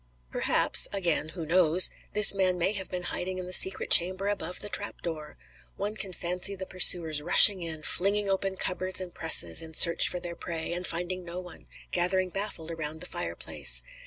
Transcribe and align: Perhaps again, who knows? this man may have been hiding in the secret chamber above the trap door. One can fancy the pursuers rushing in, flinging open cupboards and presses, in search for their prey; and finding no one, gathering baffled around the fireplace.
Perhaps 0.31 0.87
again, 0.91 1.29
who 1.35 1.45
knows? 1.45 1.91
this 2.13 2.33
man 2.33 2.57
may 2.57 2.71
have 2.73 2.89
been 2.89 3.03
hiding 3.03 3.37
in 3.37 3.45
the 3.45 3.53
secret 3.53 3.91
chamber 3.91 4.27
above 4.29 4.59
the 4.61 4.67
trap 4.67 4.99
door. 5.03 5.37
One 5.77 5.93
can 5.95 6.11
fancy 6.11 6.55
the 6.55 6.65
pursuers 6.65 7.21
rushing 7.21 7.61
in, 7.61 7.83
flinging 7.83 8.27
open 8.27 8.55
cupboards 8.55 8.99
and 8.99 9.13
presses, 9.13 9.61
in 9.61 9.75
search 9.75 10.09
for 10.09 10.19
their 10.19 10.35
prey; 10.35 10.73
and 10.73 10.87
finding 10.87 11.23
no 11.23 11.39
one, 11.39 11.67
gathering 11.91 12.29
baffled 12.29 12.71
around 12.71 13.01
the 13.01 13.05
fireplace. 13.05 13.83